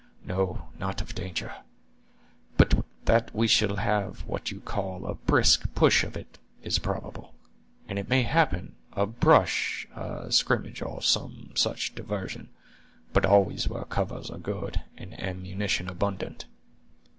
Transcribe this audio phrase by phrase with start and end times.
[0.25, 1.53] No, not of danger;
[2.57, 6.79] but that we shall have what you may call a brisk push of it, is
[6.79, 7.35] probable;
[7.87, 12.47] and it may happen, a brush, a scrimmage, or some such divarsion,
[13.13, 16.45] but always where covers are good, and ammunition abundant."